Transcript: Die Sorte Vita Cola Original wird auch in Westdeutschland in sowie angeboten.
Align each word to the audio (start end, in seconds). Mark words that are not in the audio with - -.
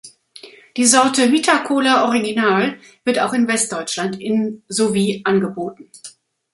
Die 0.77 0.87
Sorte 0.87 1.31
Vita 1.31 1.59
Cola 1.59 2.05
Original 2.07 2.75
wird 3.05 3.19
auch 3.19 3.33
in 3.33 3.47
Westdeutschland 3.47 4.19
in 4.19 4.63
sowie 4.67 5.21
angeboten. 5.25 5.91